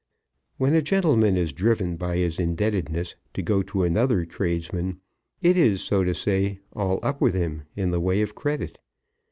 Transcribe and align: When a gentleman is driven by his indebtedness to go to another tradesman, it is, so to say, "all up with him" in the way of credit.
When 0.57 0.73
a 0.73 0.81
gentleman 0.81 1.37
is 1.37 1.53
driven 1.53 1.95
by 1.95 2.17
his 2.17 2.39
indebtedness 2.39 3.17
to 3.35 3.43
go 3.43 3.61
to 3.61 3.83
another 3.83 4.25
tradesman, 4.25 4.99
it 5.43 5.55
is, 5.57 5.79
so 5.79 6.03
to 6.03 6.15
say, 6.15 6.57
"all 6.73 6.99
up 7.03 7.21
with 7.21 7.35
him" 7.35 7.65
in 7.75 7.91
the 7.91 8.01
way 8.01 8.23
of 8.23 8.33
credit. 8.33 8.79